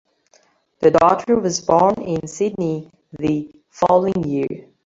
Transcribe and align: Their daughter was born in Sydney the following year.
Their 0.79 0.89
daughter 0.89 1.35
was 1.39 1.61
born 1.61 1.93
in 2.01 2.25
Sydney 2.25 2.89
the 3.19 3.53
following 3.69 4.23
year. 4.23 4.69